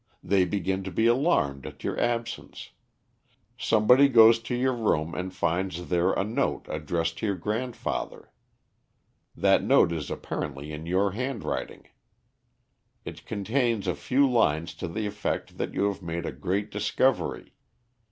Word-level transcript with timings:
They 0.23 0.45
begin 0.45 0.83
to 0.85 0.91
be 0.91 1.05
alarmed 1.05 1.67
at 1.67 1.83
your 1.83 1.95
absence. 2.01 2.71
Somebody 3.55 4.09
goes 4.09 4.39
to 4.39 4.55
your 4.55 4.73
room 4.73 5.13
and 5.13 5.31
finds 5.31 5.89
there 5.89 6.11
a 6.13 6.23
note 6.23 6.65
addressed 6.69 7.19
to 7.19 7.27
your 7.27 7.35
grandfather. 7.35 8.31
That 9.35 9.61
note 9.63 9.91
is 9.91 10.09
apparently 10.09 10.71
in 10.73 10.87
your 10.87 11.11
handwriting. 11.11 11.85
It 13.05 13.27
contains 13.27 13.85
a 13.85 13.93
few 13.93 14.27
lines 14.27 14.73
to 14.77 14.87
the 14.87 15.05
effect 15.05 15.59
that 15.59 15.75
you 15.75 15.83
have 15.87 16.01
made 16.01 16.25
a 16.25 16.31
great 16.31 16.71
discovery. 16.71 17.53